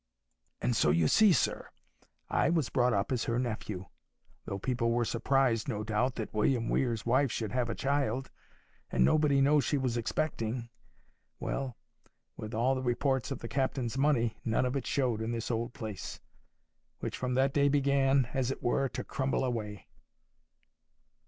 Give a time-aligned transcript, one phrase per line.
[0.63, 1.69] And so you see, sir,
[2.27, 3.85] I was brought up as her nephew,
[4.45, 8.31] though people were surprised, no doubt, that William Weir's wife should have a child,
[8.91, 11.77] and nobody know she was expecting.—Well,
[12.35, 15.75] with all the reports of the captain's money, none of it showed in this old
[15.75, 16.19] place,
[16.99, 19.85] which from that day began, as it were, to crumble away.